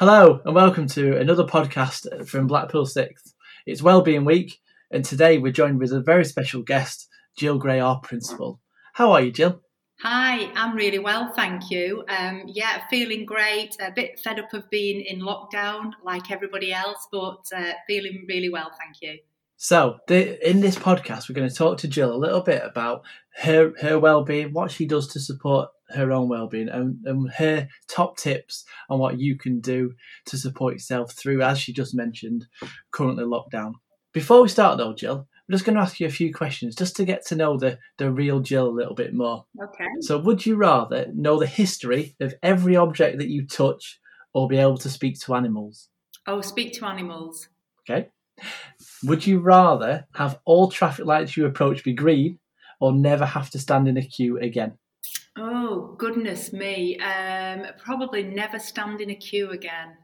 [0.00, 3.34] Hello, and welcome to another podcast from Blackpool Sixth.
[3.66, 4.58] It's Wellbeing Week,
[4.90, 8.62] and today we're joined with a very special guest, Jill Gray, our principal.
[8.94, 9.60] How are you, Jill?
[10.02, 12.02] Hi, I'm really well, thank you.
[12.08, 13.76] Um, yeah, feeling great.
[13.78, 18.48] A bit fed up of being in lockdown like everybody else, but uh, feeling really
[18.48, 19.18] well, thank you.
[19.58, 23.02] So, the, in this podcast, we're going to talk to Jill a little bit about
[23.42, 28.16] her her well-being, what she does to support her own well-being, and, and her top
[28.16, 29.92] tips on what you can do
[30.26, 32.46] to support yourself through, as she just mentioned,
[32.92, 33.74] currently lockdown.
[34.12, 36.96] Before we start, though, Jill, I'm just going to ask you a few questions just
[36.96, 39.44] to get to know the the real Jill a little bit more.
[39.62, 39.86] Okay.
[40.00, 44.00] So, would you rather know the history of every object that you touch,
[44.32, 45.88] or be able to speak to animals?
[46.26, 47.48] Oh, speak to animals.
[47.80, 48.08] Okay.
[49.04, 52.38] Would you rather have all traffic lights you approach be green
[52.80, 54.78] or never have to stand in a queue again?
[55.42, 56.98] Oh, goodness me.
[56.98, 59.96] Um, probably never stand in a queue again.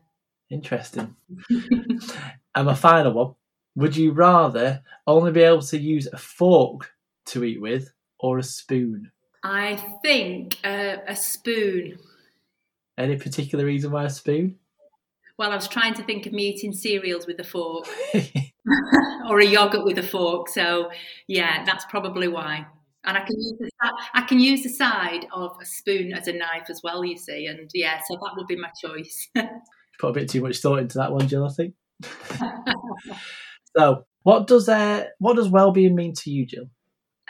[0.48, 1.14] Interesting.
[1.50, 3.34] and my final one
[3.74, 6.90] would you rather only be able to use a fork
[7.26, 9.12] to eat with or a spoon?
[9.44, 11.98] I think uh, a spoon.
[12.96, 14.56] Any particular reason why a spoon?
[15.36, 17.86] Well, I was trying to think of me eating cereals with a fork
[19.28, 20.48] or a yogurt with a fork.
[20.48, 20.90] So,
[21.26, 22.66] yeah, that's probably why.
[23.06, 23.70] And I can use the,
[24.14, 27.04] I can use the side of a spoon as a knife as well.
[27.04, 29.28] You see, and yeah, so that would be my choice.
[29.98, 31.46] Put a bit too much thought into that one, Jill.
[31.46, 31.74] I think.
[33.76, 36.66] so, what does uh, what does well-being mean to you, Jill?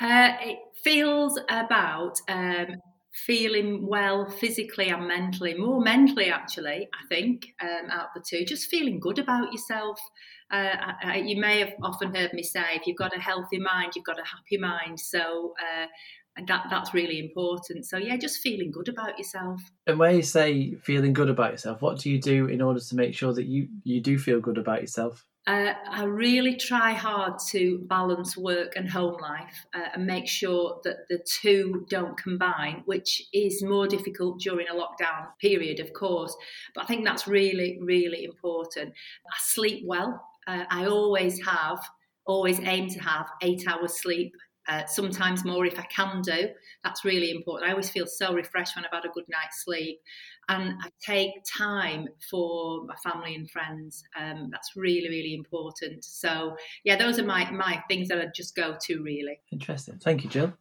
[0.01, 2.77] Uh, it feels about um,
[3.25, 8.45] feeling well physically and mentally, more mentally actually, I think, um, out of the two,
[8.45, 9.99] just feeling good about yourself.
[10.51, 13.93] Uh, I, you may have often heard me say, if you've got a healthy mind,
[13.97, 15.01] you've got a happy mind.
[15.01, 15.87] So, uh,
[16.37, 17.87] and that that's really important.
[17.87, 19.61] So yeah, just feeling good about yourself.
[19.87, 22.97] And when you say feeling good about yourself, what do you do in order to
[22.97, 25.25] make sure that you you do feel good about yourself?
[25.47, 30.81] Uh, I really try hard to balance work and home life uh, and make sure
[30.83, 36.37] that the two don't combine, which is more difficult during a lockdown period, of course.
[36.75, 38.93] But I think that's really, really important.
[39.29, 40.21] I sleep well.
[40.47, 41.79] Uh, I always have,
[42.27, 44.33] always aim to have eight hours sleep
[44.69, 46.49] uh, sometimes more if I can do.
[46.83, 47.69] That's really important.
[47.69, 50.01] I always feel so refreshed when I've had a good night's sleep.
[50.49, 54.05] And I take time for my family and friends.
[54.19, 56.05] Um, that's really, really important.
[56.05, 59.41] So, yeah, those are my, my things that I just go to, really.
[59.53, 59.99] Interesting.
[60.03, 60.53] Thank you, Jill.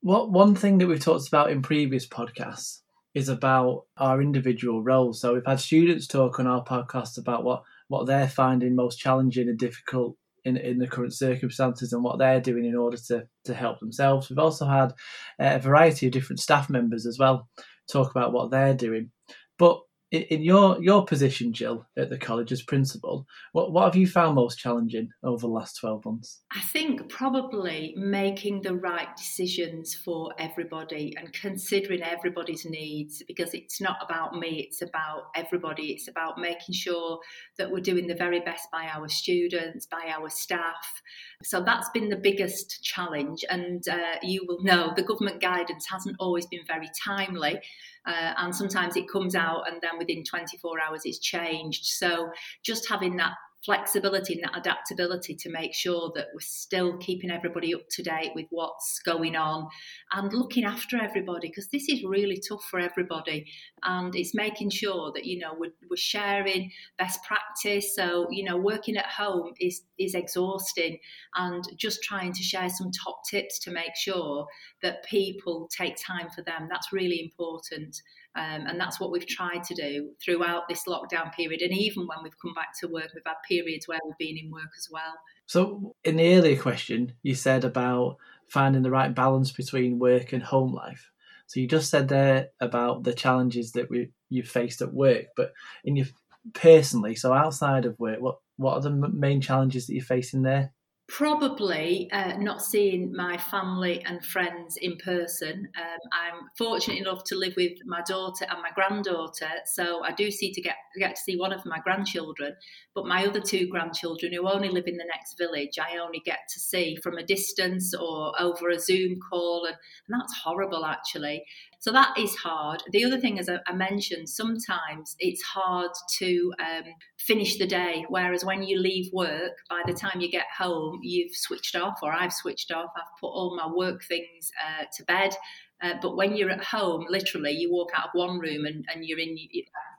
[0.00, 2.80] What One thing that we've talked about in previous podcasts
[3.14, 5.20] is about our individual roles.
[5.20, 9.48] So, we've had students talk on our podcast about what, what they're finding most challenging
[9.48, 13.54] and difficult in, in the current circumstances and what they're doing in order to, to
[13.54, 14.30] help themselves.
[14.30, 14.92] We've also had
[15.40, 17.48] uh, a variety of different staff members as well
[17.90, 19.10] talk about what they're doing.
[19.58, 24.06] But in your your position, Jill, at the college as principal, what what have you
[24.06, 26.40] found most challenging over the last twelve months?
[26.50, 33.80] I think probably making the right decisions for everybody and considering everybody's needs because it's
[33.82, 35.92] not about me; it's about everybody.
[35.92, 37.18] It's about making sure
[37.58, 41.02] that we're doing the very best by our students, by our staff.
[41.42, 46.16] So that's been the biggest challenge, and uh, you will know the government guidance hasn't
[46.18, 47.60] always been very timely.
[48.08, 51.84] Uh, and sometimes it comes out and then within 24 hours it's changed.
[51.84, 52.30] So
[52.64, 57.74] just having that flexibility and that adaptability to make sure that we're still keeping everybody
[57.74, 59.68] up to date with what's going on
[60.12, 63.46] and looking after everybody because this is really tough for everybody.
[63.82, 67.94] And it's making sure that you know we're, we're sharing best practice.
[67.94, 70.98] So you know working at home is is exhausting
[71.34, 74.46] and just trying to share some top tips to make sure
[74.82, 78.00] that people take time for them that's really important
[78.38, 81.60] um, and that's what we've tried to do throughout this lockdown period.
[81.60, 84.50] And even when we've come back to work, we've had periods where we've been in
[84.52, 85.14] work as well.
[85.46, 88.18] So, in the earlier question, you said about
[88.48, 91.10] finding the right balance between work and home life.
[91.48, 95.52] So, you just said there about the challenges that we you faced at work, but
[95.84, 96.06] in your
[96.52, 100.72] personally, so outside of work, what what are the main challenges that you're facing there?
[101.08, 105.66] Probably uh, not seeing my family and friends in person.
[105.74, 110.30] Um, I'm fortunate enough to live with my daughter and my granddaughter, so I do
[110.30, 112.54] see to get get to see one of my grandchildren.
[112.94, 116.40] But my other two grandchildren, who only live in the next village, I only get
[116.52, 119.76] to see from a distance or over a Zoom call, and,
[120.08, 121.42] and that's horrible actually.
[121.80, 122.82] So that is hard.
[122.90, 126.84] The other thing, as I, mentioned, sometimes it's hard to um,
[127.18, 128.04] finish the day.
[128.08, 132.12] Whereas when you leave work, by the time you get home, you've switched off, or
[132.12, 132.90] I've switched off.
[132.96, 135.34] I've put all my work things uh, to bed.
[135.82, 139.04] Uh, but when you're at home, literally, you walk out of one room and, and
[139.04, 139.36] you're in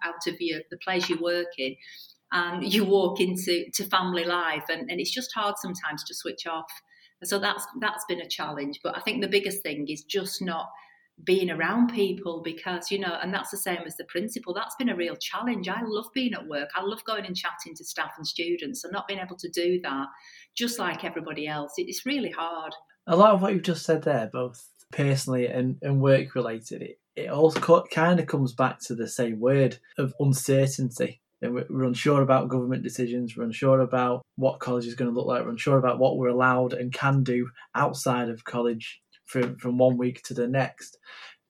[0.03, 1.75] out of your, the place you work in,
[2.31, 6.45] and you walk into to family life, and, and it's just hard sometimes to switch
[6.45, 6.71] off.
[7.23, 8.79] So that's that's been a challenge.
[8.83, 10.69] But I think the biggest thing is just not
[11.23, 14.53] being around people because you know and that's the same as the principal.
[14.53, 15.67] That's been a real challenge.
[15.67, 16.69] I love being at work.
[16.75, 19.79] I love going and chatting to staff and students and not being able to do
[19.83, 20.07] that
[20.55, 21.73] just like everybody else.
[21.77, 22.73] It's really hard.
[23.07, 26.99] A lot of what you've just said there both personally and, and work related it,
[27.15, 31.21] it all kind of comes back to the same word of uncertainty.
[31.41, 33.37] And we're unsure about government decisions.
[33.37, 35.43] We're unsure about what college is going to look like.
[35.43, 39.95] We're unsure about what we're allowed and can do outside of college from, from one
[39.97, 40.97] week to the next.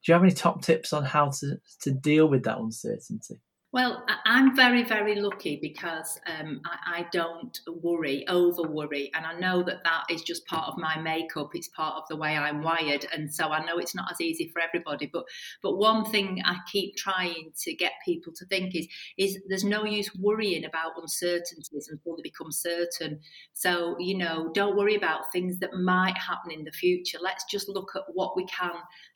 [0.03, 3.39] Do you have any top tips on how to, to deal with that uncertainty?
[3.71, 9.12] Well, I'm very, very lucky because um, I, I, don't worry, over worry.
[9.13, 11.51] And I know that that is just part of my makeup.
[11.54, 13.06] It's part of the way I'm wired.
[13.13, 15.07] And so I know it's not as easy for everybody.
[15.13, 15.25] But
[15.62, 18.88] but one thing I keep trying to get people to think is,
[19.19, 23.19] is there's no use worrying about uncertainties until they become certain.
[23.54, 27.19] So, you know, don't worry about things that might happen in the future.
[27.22, 28.72] Let's just look at what we can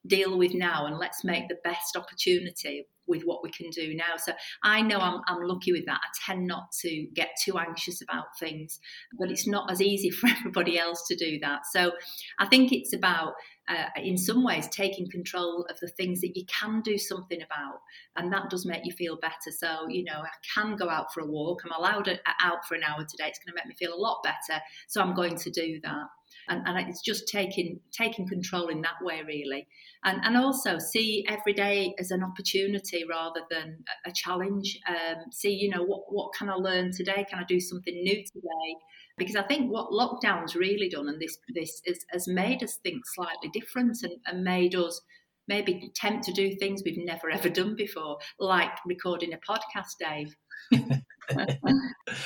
[0.06, 4.18] deal with now and let's make the best opportunity with what we can do now.
[4.18, 4.34] So
[4.64, 6.00] I know I'm, I'm lucky with that.
[6.04, 8.80] I tend not to get too anxious about things,
[9.20, 11.62] but it's not as easy for everybody else to do that.
[11.72, 11.92] So
[12.40, 13.34] I think it's about,
[13.68, 17.80] uh, in some ways, taking control of the things that you can do something about.
[18.16, 19.52] And that does make you feel better.
[19.58, 21.62] So, you know, I can go out for a walk.
[21.66, 23.28] I'm allowed a, out for an hour today.
[23.28, 24.60] It's going to make me feel a lot better.
[24.88, 26.08] So I'm going to do that
[26.50, 29.68] and, and it's just taking taking control in that way really
[30.04, 35.54] and and also see every day as an opportunity rather than a challenge um, see
[35.54, 38.76] you know what what can i learn today can i do something new today
[39.18, 43.04] because I think what lockdown's really done, and this this is, has made us think
[43.06, 45.00] slightly different, and, and made us
[45.48, 50.36] maybe attempt to do things we've never ever done before, like recording a podcast, Dave.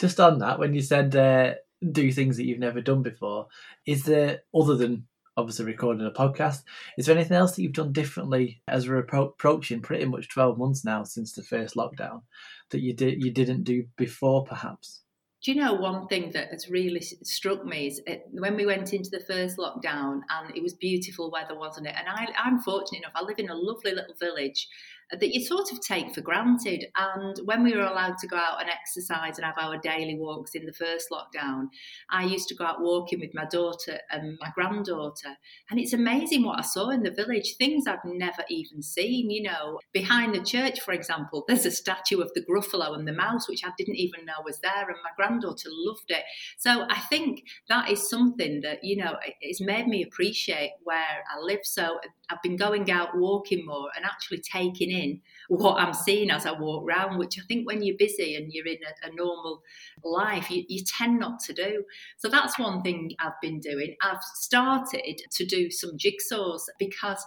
[0.00, 1.54] Just on that, when you said uh,
[1.92, 3.48] do things that you've never done before.
[3.86, 6.62] Is there, other than obviously recording a podcast,
[6.98, 10.84] is there anything else that you've done differently as we're approaching pretty much 12 months
[10.84, 12.22] now since the first lockdown
[12.70, 15.02] that you did you didn't do before perhaps?
[15.42, 18.92] Do you know one thing that has really struck me is it, when we went
[18.92, 21.94] into the first lockdown and it was beautiful weather, wasn't it?
[21.96, 24.68] And I, I'm fortunate enough, I live in a lovely little village
[25.18, 26.86] that you sort of take for granted.
[26.96, 30.54] And when we were allowed to go out and exercise and have our daily walks
[30.54, 31.68] in the first lockdown,
[32.10, 35.36] I used to go out walking with my daughter and my granddaughter.
[35.70, 39.30] And it's amazing what I saw in the village, things I've never even seen.
[39.30, 43.12] You know, behind the church, for example, there's a statue of the Gruffalo and the
[43.12, 44.88] mouse, which I didn't even know was there.
[44.88, 46.24] And my granddaughter loved it.
[46.58, 51.40] So I think that is something that, you know, it's made me appreciate where I
[51.40, 51.60] live.
[51.64, 51.98] So
[52.30, 54.99] I've been going out walking more and actually taking in
[55.48, 58.66] what I'm seeing as I walk around, which I think when you're busy and you're
[58.66, 59.62] in a, a normal
[60.04, 61.84] life, you, you, tend not to do.
[62.18, 63.96] So that's one thing I've been doing.
[64.02, 67.24] I've started to do some jigsaws because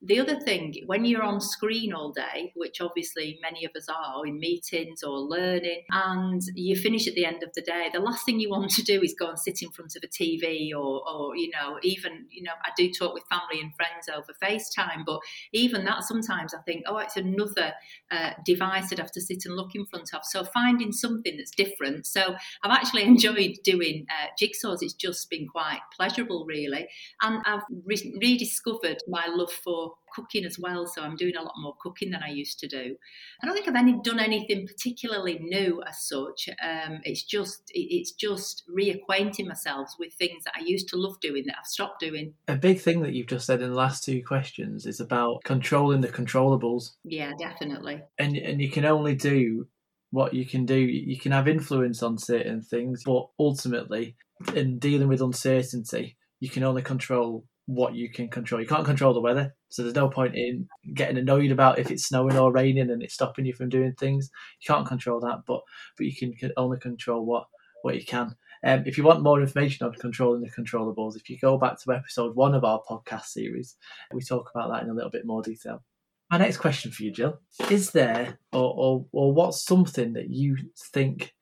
[0.00, 4.24] the other thing, when you're on screen all day, which obviously many of us are
[4.24, 8.24] in meetings or learning, and you finish at the end of the day, the last
[8.24, 11.02] thing you want to do is go and sit in front of a TV or,
[11.08, 15.04] or you know, even, you know, I do talk with family and friends over FaceTime,
[15.04, 15.18] but
[15.52, 17.72] even that sometimes I think, oh, it's another
[18.12, 20.20] uh, device I'd have to sit and look in front of.
[20.24, 22.06] So finding something that's different.
[22.06, 24.78] So I've actually enjoyed doing uh, jigsaws.
[24.82, 26.86] It's just been quite pleasurable, really.
[27.20, 30.86] And I've re- rediscovered my love for cooking as well.
[30.86, 32.96] So I'm doing a lot more cooking than I used to do.
[33.42, 36.48] I don't think I've any, done anything particularly new as such.
[36.62, 41.44] Um, it's just it's just reacquainting myself with things that I used to love doing
[41.46, 42.34] that I've stopped doing.
[42.48, 46.00] A big thing that you've just said in the last two questions is about controlling
[46.00, 46.92] the controllables.
[47.04, 48.02] Yeah, definitely.
[48.18, 49.68] And and you can only do
[50.10, 50.76] what you can do.
[50.76, 54.16] You can have influence on certain things, but ultimately,
[54.54, 58.60] in dealing with uncertainty, you can only control what you can control.
[58.60, 62.06] You can't control the weather, so there's no point in getting annoyed about if it's
[62.06, 64.30] snowing or raining and it's stopping you from doing things.
[64.60, 65.60] You can't control that, but
[65.96, 67.46] but you can only control what
[67.82, 68.34] what you can.
[68.64, 71.92] Um, if you want more information on controlling the controllables, if you go back to
[71.92, 73.76] episode one of our podcast series,
[74.12, 75.82] we talk about that in a little bit more detail.
[76.30, 77.38] My next question for you, Jill,
[77.70, 80.56] is there or or, or what's something that you
[80.92, 81.34] think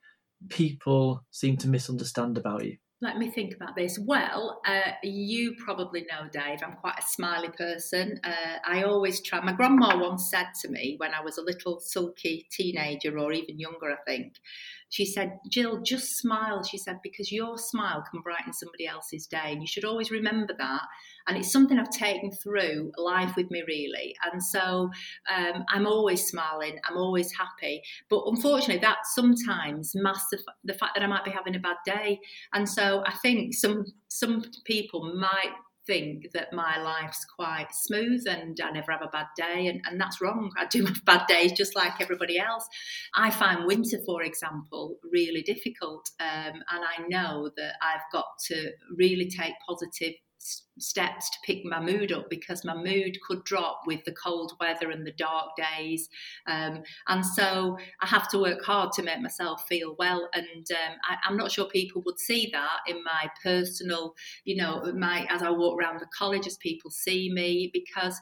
[0.49, 2.77] people seem to misunderstand about you?
[3.03, 3.99] Let me think about this.
[3.99, 8.19] Well, uh, you probably know, Dave, I'm quite a smiley person.
[8.25, 9.39] Uh, I always try.
[9.41, 13.59] My grandma once said to me when I was a little sulky teenager or even
[13.59, 14.37] younger, I think,
[14.89, 16.63] she said, Jill, just smile.
[16.63, 19.53] She said, because your smile can brighten somebody else's day.
[19.53, 20.83] And you should always remember that.
[21.27, 24.15] And it's something I've taken through life with me, really.
[24.31, 24.91] And so
[25.35, 27.83] um, I'm always smiling, I'm always happy.
[28.09, 31.77] But unfortunately, that sometimes masks the, the fact that I might be having a bad
[31.85, 32.21] day.
[32.53, 35.53] And so I think some some people might
[35.87, 40.01] think that my life's quite smooth and I never have a bad day, and, and
[40.01, 40.51] that's wrong.
[40.59, 42.67] I do have bad days just like everybody else.
[43.15, 48.71] I find winter, for example, really difficult, um, and I know that I've got to
[48.97, 54.05] really take positive steps to pick my mood up because my mood could drop with
[54.05, 56.09] the cold weather and the dark days.
[56.47, 60.29] Um, and so I have to work hard to make myself feel well.
[60.35, 64.15] And um, I, am not sure people would see that in my personal,
[64.45, 68.21] you know, my as I walk around the college, as people see me, because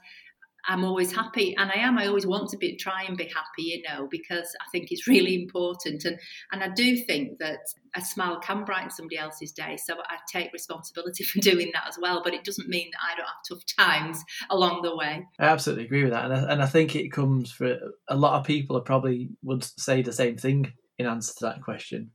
[0.69, 1.99] I'm always happy, and I am.
[1.99, 5.07] I always want to be try and be happy, you know, because I think it's
[5.07, 6.19] really important, and
[6.53, 7.61] and I do think that
[7.97, 9.77] a smile can brighten somebody else's day.
[9.77, 12.23] So I take responsibility for doing that as well.
[12.25, 15.27] But it doesn't mean that I don't have tough times along the way.
[15.39, 17.79] I absolutely agree with that, and I, and I think it comes for
[18.09, 18.81] a lot of people.
[18.81, 22.13] Probably would say the same thing in answer to that question,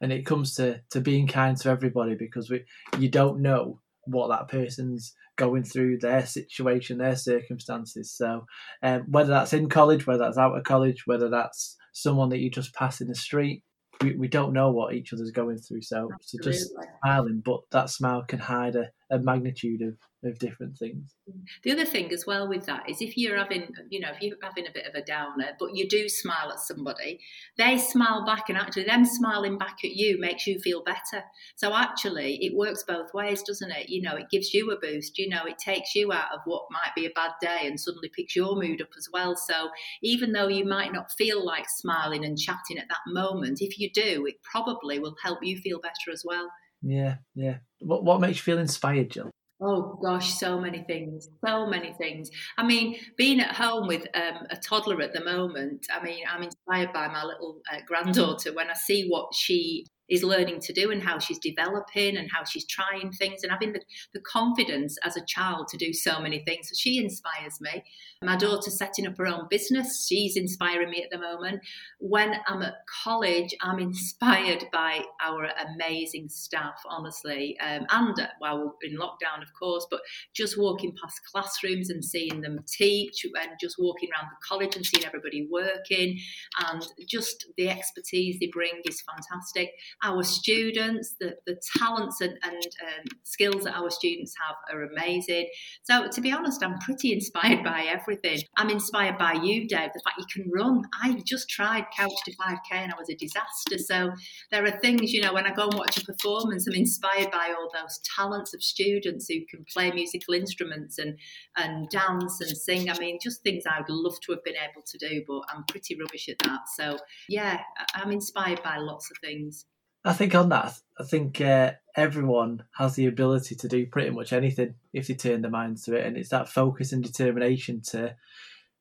[0.00, 2.64] and it comes to to being kind to everybody because we
[2.98, 8.12] you don't know what that person's going through their situation, their circumstances.
[8.12, 8.46] So,
[8.82, 12.50] um, whether that's in college, whether that's out of college, whether that's someone that you
[12.50, 13.62] just pass in the street,
[14.02, 15.82] we, we don't know what each other's going through.
[15.82, 16.70] So, so just
[17.02, 21.14] smiling, but that smile can hide a, a magnitude of of different things.
[21.62, 24.36] The other thing as well with that is if you're having, you know, if you're
[24.42, 27.20] having a bit of a downer, but you do smile at somebody,
[27.56, 31.24] they smile back, and actually them smiling back at you makes you feel better.
[31.56, 33.88] So actually, it works both ways, doesn't it?
[33.88, 35.18] You know, it gives you a boost.
[35.18, 38.10] You know, it takes you out of what might be a bad day and suddenly
[38.14, 39.36] picks your mood up as well.
[39.36, 39.70] So
[40.02, 43.90] even though you might not feel like smiling and chatting at that moment, if you
[43.90, 46.50] do, it probably will help you feel better as well.
[46.82, 47.58] Yeah, yeah.
[47.80, 49.30] What what makes you feel inspired, Jill?
[49.62, 52.30] Oh gosh, so many things, so many things.
[52.56, 56.42] I mean, being at home with um, a toddler at the moment, I mean, I'm
[56.42, 60.90] inspired by my little uh, granddaughter when I see what she is learning to do
[60.90, 63.80] and how she's developing and how she's trying things and having the,
[64.12, 66.68] the confidence as a child to do so many things.
[66.68, 67.84] So she inspires me.
[68.22, 70.06] My daughter's setting up her own business.
[70.06, 71.60] She's inspiring me at the moment.
[71.98, 72.74] When I'm at
[73.04, 77.56] college, I'm inspired by our amazing staff, honestly.
[77.60, 80.00] Um, and uh, while we're in lockdown, of course, but
[80.34, 84.84] just walking past classrooms and seeing them teach and just walking around the college and
[84.84, 86.18] seeing everybody working
[86.66, 89.70] and just the expertise they bring is fantastic
[90.02, 95.48] our students, the, the talents and, and um, skills that our students have are amazing.
[95.82, 98.40] So, to be honest, I'm pretty inspired by everything.
[98.56, 100.82] I'm inspired by you, Dave, the fact you can run.
[101.02, 103.78] I just tried Couch to 5K and I was a disaster.
[103.78, 104.12] So,
[104.50, 107.54] there are things, you know, when I go and watch a performance, I'm inspired by
[107.56, 111.18] all those talents of students who can play musical instruments and,
[111.56, 112.90] and dance and sing.
[112.90, 115.64] I mean, just things I would love to have been able to do, but I'm
[115.64, 116.60] pretty rubbish at that.
[116.76, 117.60] So, yeah,
[117.94, 119.66] I'm inspired by lots of things.
[120.04, 124.32] I think on that, I think uh, everyone has the ability to do pretty much
[124.32, 128.16] anything if they turn their minds to it, and it's that focus and determination to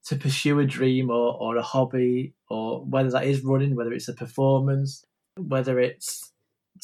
[0.06, 4.08] to pursue a dream or, or a hobby, or whether that is running, whether it's
[4.08, 6.32] a performance, whether it's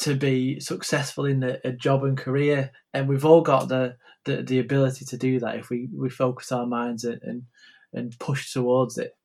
[0.00, 4.42] to be successful in a, a job and career, and we've all got the, the,
[4.42, 7.42] the ability to do that if we, we focus our minds and, and
[7.92, 9.16] and push towards it.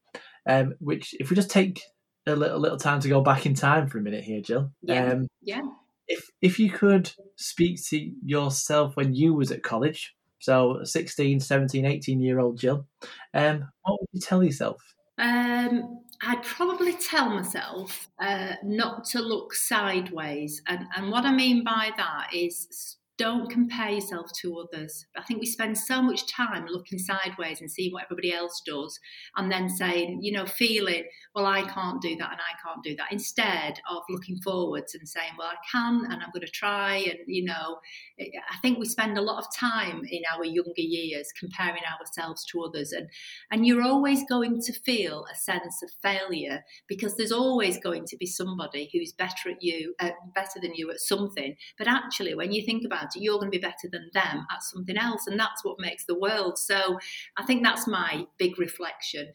[0.48, 1.84] Um, which if we just take
[2.28, 4.72] a little, little time to go back in time for a minute here, Jill.
[4.82, 5.12] Yeah.
[5.12, 5.62] Um, yeah.
[6.08, 11.86] If if you could speak to yourself when you was at college, so 16, 17,
[11.86, 12.86] 18 year old Jill,
[13.34, 14.82] um, what would you tell yourself?
[15.18, 20.62] Um, I'd probably tell myself uh, not to look sideways.
[20.68, 25.06] And, and what I mean by that is don't compare yourself to others.
[25.16, 29.00] I think we spend so much time looking sideways and seeing what everybody else does,
[29.36, 31.04] and then saying, you know, feeling,
[31.36, 35.08] well, I can't do that and I can't do that, instead of looking forwards and
[35.08, 36.96] saying, well, I can and I'm going to try.
[36.96, 37.78] And, you know,
[38.20, 42.64] I think we spend a lot of time in our younger years comparing ourselves to
[42.64, 42.92] others.
[42.92, 43.08] And,
[43.52, 48.18] and you're always going to feel a sense of failure because there's always going to
[48.18, 51.56] be somebody who's better at you, uh, better than you at something.
[51.78, 54.98] But actually, when you think about you're going to be better than them at something
[54.98, 55.28] else.
[55.28, 56.58] And that's what makes the world.
[56.58, 57.00] So
[57.38, 59.28] I think that's my big reflection.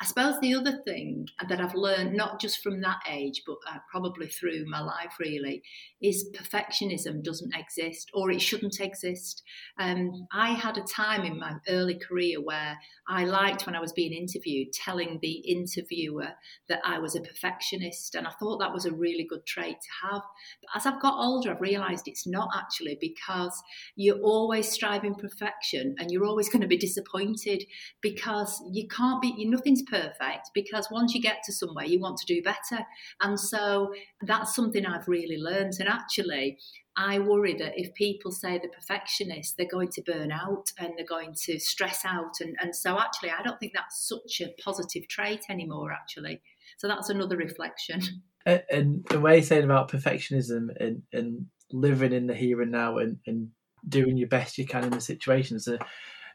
[0.00, 3.78] I suppose the other thing that I've learned, not just from that age, but uh,
[3.90, 5.62] probably through my life really,
[6.00, 9.42] is perfectionism doesn't exist or it shouldn't exist.
[9.78, 13.92] Um, I had a time in my early career where I liked when I was
[13.92, 16.28] being interviewed telling the interviewer
[16.68, 20.08] that I was a perfectionist, and I thought that was a really good trait to
[20.08, 20.22] have.
[20.60, 23.19] But as I've got older, I've realised it's not actually because
[23.96, 27.64] you're always striving perfection and you're always going to be disappointed
[28.00, 32.26] because you can't be, nothing's perfect because once you get to somewhere, you want to
[32.26, 32.84] do better.
[33.20, 35.74] And so that's something I've really learned.
[35.80, 36.58] And actually,
[36.96, 41.06] I worry that if people say they're perfectionists, they're going to burn out and they're
[41.06, 42.40] going to stress out.
[42.40, 46.42] And, and so, actually, I don't think that's such a positive trait anymore, actually.
[46.78, 48.02] So, that's another reflection.
[48.46, 52.72] And, and the way you're saying about perfectionism and, and living in the here and
[52.72, 53.48] now and, and
[53.88, 55.78] doing your best you can in the situation a,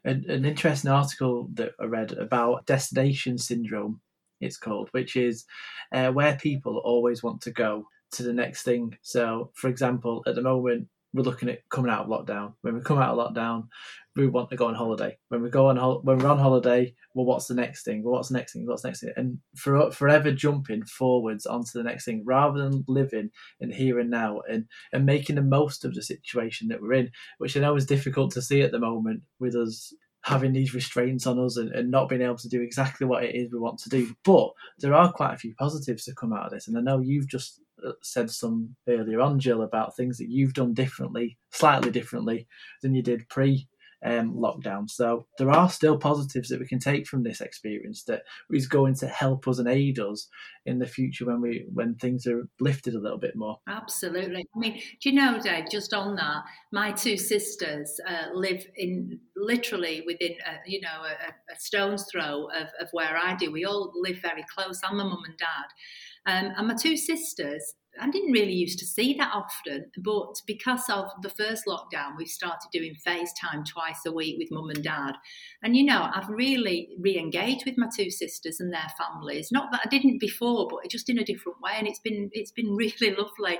[0.04, 4.02] an, an interesting article that I read about destination syndrome,
[4.40, 5.46] it's called, which is
[5.94, 8.98] uh, where people always want to go to the next thing.
[9.02, 12.54] So, for example, at the moment, we're looking at coming out of lockdown.
[12.62, 13.70] When we come out of lockdown,
[14.16, 15.18] we want to go on holiday.
[15.30, 18.04] When we go on when we're on holiday, well, what's the next thing?
[18.04, 18.66] Well, what's the next thing?
[18.68, 19.14] What's the next thing?
[19.16, 23.32] And for forever jumping forwards onto the next thing, rather than living
[23.62, 27.12] in here and now and and making the most of the situation that we're in,
[27.38, 29.94] which I know is difficult to see at the moment with us
[30.24, 33.36] having these restraints on us and, and not being able to do exactly what it
[33.36, 34.14] is we want to do.
[34.24, 37.00] But there are quite a few positives to come out of this, and I know
[37.00, 37.62] you've just
[38.02, 42.48] said some earlier on, Jill, about things that you've done differently, slightly differently
[42.82, 43.68] than you did pre
[44.06, 44.90] um, lockdown.
[44.90, 48.22] So there are still positives that we can take from this experience that
[48.52, 50.28] is going to help us and aid us
[50.66, 53.60] in the future when we when things are lifted a little bit more.
[53.68, 54.46] Absolutely.
[54.56, 55.66] I mean, do you know, Dave?
[55.72, 61.54] Just on that, my two sisters uh, live in literally within a, you know a,
[61.54, 63.52] a stone's throw of, of where I do.
[63.52, 64.80] We all live very close.
[64.84, 65.68] I'm a mum and dad.
[66.28, 70.90] Um, and my two sisters I didn't really used to see that often, but because
[70.90, 75.14] of the first lockdown, we started doing FaceTime twice a week with mum and dad.
[75.64, 79.50] And you know, I've really re engaged with my two sisters and their families.
[79.52, 81.72] Not that I didn't before, but just in a different way.
[81.76, 83.60] And it's been it's been really lovely.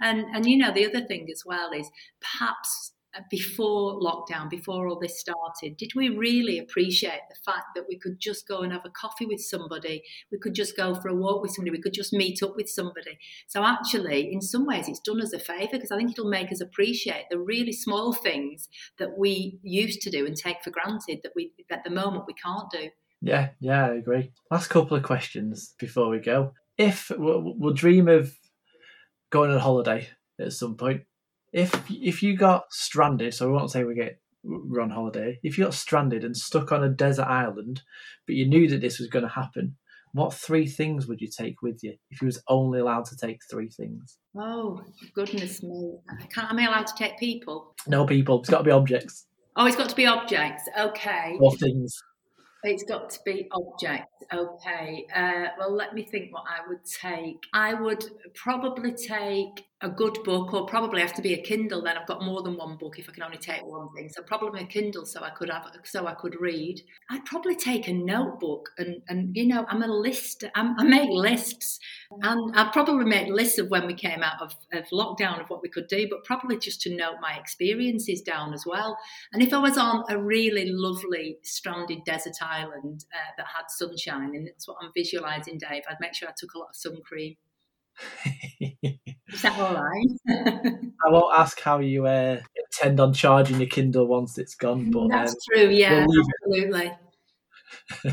[0.00, 1.90] And and you know, the other thing as well is
[2.20, 2.92] perhaps
[3.30, 8.18] before lockdown, before all this started, did we really appreciate the fact that we could
[8.20, 10.02] just go and have a coffee with somebody?
[10.30, 11.76] We could just go for a walk with somebody.
[11.76, 13.18] We could just meet up with somebody.
[13.46, 16.52] So, actually, in some ways, it's done us a favour because I think it'll make
[16.52, 21.20] us appreciate the really small things that we used to do and take for granted
[21.22, 22.90] that we, at the moment, we can't do.
[23.22, 24.32] Yeah, yeah, I agree.
[24.50, 26.52] Last couple of questions before we go.
[26.78, 28.34] If we'll, we'll dream of
[29.30, 30.08] going on holiday
[30.40, 31.02] at some point,
[31.52, 35.38] if if you got stranded, so we won't say we get we're on holiday.
[35.42, 37.82] If you got stranded and stuck on a desert island,
[38.26, 39.76] but you knew that this was going to happen,
[40.12, 43.40] what three things would you take with you if you was only allowed to take
[43.50, 44.18] three things?
[44.36, 44.80] Oh
[45.14, 45.98] goodness me!
[46.34, 47.74] Can't, am I allowed to take people?
[47.86, 48.40] No people.
[48.40, 49.26] It's got to be objects.
[49.56, 50.64] Oh, it's got to be objects.
[50.78, 51.36] Okay.
[51.40, 51.96] Or things.
[52.62, 54.12] It's got to be objects.
[54.32, 55.06] Okay.
[55.14, 57.36] Uh, well, let me think what I would take.
[57.54, 58.04] I would
[58.34, 61.82] probably take a good book, or probably have to be a Kindle.
[61.82, 64.08] Then I've got more than one book if I can only take one thing.
[64.08, 66.80] So probably a Kindle, so I could have, so I could read.
[67.10, 70.44] I'd probably take a notebook, and and you know, I'm a list.
[70.54, 71.78] I'm, i make lists,
[72.22, 75.62] and I'd probably make lists of when we came out of, of lockdown of what
[75.62, 78.96] we could do, but probably just to note my experiences down as well.
[79.34, 84.34] And if I was on a really lovely stranded desert island uh, that had sunshine,
[84.34, 86.96] and that's what I'm visualising, Dave, I'd make sure I took a lot of sun
[87.04, 87.36] cream.
[88.60, 90.06] Is that all right?
[91.04, 95.08] I won't ask how you uh, intend on charging your Kindle once it's gone, but
[95.08, 95.68] that's um, true.
[95.68, 96.92] Yeah, we'll absolutely.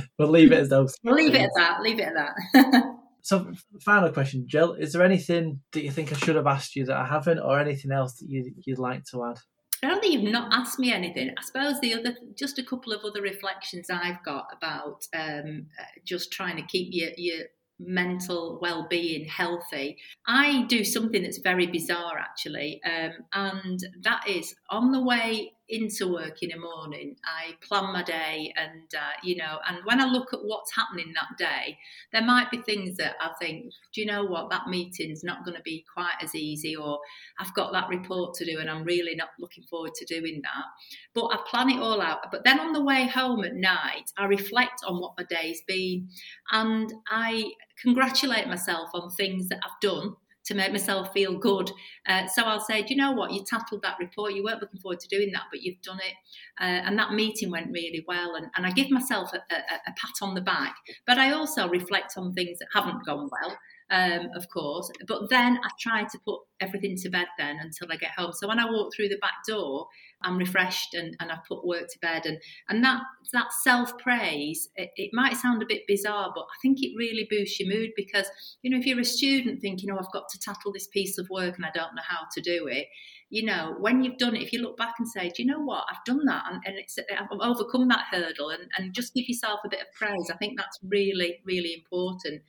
[0.19, 0.97] we'll leave it as those.
[1.03, 1.81] We'll leave it at that.
[1.81, 2.13] Leave it at
[2.53, 2.95] that.
[3.21, 6.85] so, final question, Jill: Is there anything that you think I should have asked you
[6.85, 9.39] that I haven't, or anything else that you, would like to add?
[9.83, 11.31] I don't think you've not asked me anything.
[11.37, 15.83] I suppose the other, just a couple of other reflections I've got about um, uh,
[16.05, 17.45] just trying to keep your, your
[17.85, 19.97] mental well-being healthy.
[20.27, 26.11] I do something that's very bizarre actually um, and that is on the way into
[26.11, 30.05] work in the morning, I plan my day, and uh, you know, and when I
[30.05, 31.77] look at what's happening that day,
[32.11, 35.55] there might be things that I think, do you know what, that meeting's not going
[35.55, 36.99] to be quite as easy, or
[37.39, 40.65] I've got that report to do, and I'm really not looking forward to doing that.
[41.13, 42.31] But I plan it all out.
[42.31, 46.09] But then on the way home at night, I reflect on what my day's been,
[46.51, 51.71] and I congratulate myself on things that I've done to make myself feel good.
[52.07, 53.31] Uh, so I'll say, do you know what?
[53.31, 54.33] You tackled that report.
[54.33, 56.13] You weren't looking forward to doing that, but you've done it.
[56.59, 58.35] Uh, and that meeting went really well.
[58.35, 60.75] And, and I give myself a, a, a, pat on the back,
[61.07, 63.57] but I also reflect on things that haven't gone well.
[63.91, 67.97] Um, of course, but then I try to put everything to bed then until I
[67.97, 68.31] get home.
[68.33, 69.87] So when I walk through the back door,
[70.23, 72.25] I'm refreshed and, and I've put work to bed.
[72.25, 76.57] And, and that, that self praise, it, it, might sound a bit bizarre, but I
[76.61, 78.27] think it really boosts your mood because,
[78.61, 81.29] you know, if you're a student thinking, oh, I've got to tackle this piece of
[81.29, 82.87] work and I don't know how to do it,
[83.29, 85.59] you know, when you've done it, if you look back and say, do you know
[85.59, 89.27] what, I've done that and, and it's, I've overcome that hurdle and, and just give
[89.27, 92.43] yourself a bit of praise, I think that's really, really important.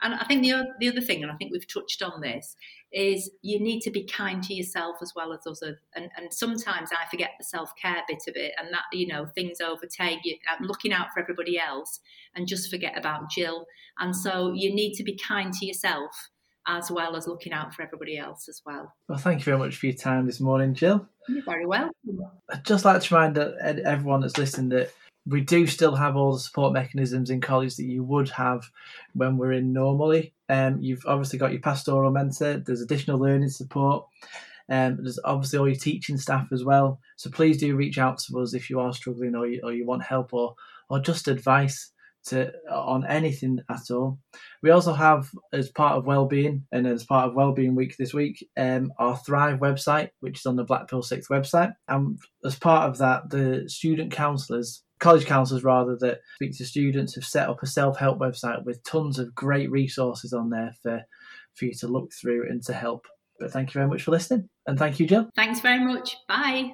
[0.00, 2.54] And I think the the other thing, and I think we've touched on this,
[2.92, 5.76] is you need to be kind to yourself as well as others.
[5.94, 9.26] And, and sometimes I forget the self care bit of it, and that you know
[9.34, 10.36] things overtake you.
[10.48, 12.00] I'm looking out for everybody else
[12.34, 13.66] and just forget about Jill.
[13.98, 16.30] And so you need to be kind to yourself
[16.66, 18.94] as well as looking out for everybody else as well.
[19.08, 21.06] Well, thank you very much for your time this morning, Jill.
[21.26, 21.92] You're very welcome.
[22.50, 24.92] I'd just like to remind everyone that's listening that
[25.28, 28.70] we do still have all the support mechanisms in college that you would have
[29.12, 30.32] when we're in normally.
[30.48, 34.06] Um, you've obviously got your pastoral mentor, there's additional learning support,
[34.70, 37.00] um, there's obviously all your teaching staff as well.
[37.16, 39.84] So please do reach out to us if you are struggling or you, or you
[39.84, 40.54] want help or,
[40.88, 41.92] or just advice
[42.26, 44.18] to on anything at all.
[44.62, 48.46] We also have, as part of wellbeing and as part of wellbeing week this week,
[48.56, 52.98] um, our Thrive website, which is on the Blackpool Sixth website, and as part of
[52.98, 57.66] that, the student counsellors college counsellors rather that speak to students have set up a
[57.66, 61.02] self-help website with tons of great resources on there for
[61.54, 63.06] for you to look through and to help.
[63.40, 65.28] But thank you very much for listening and thank you jill.
[65.36, 66.16] Thanks very much.
[66.28, 66.66] Bye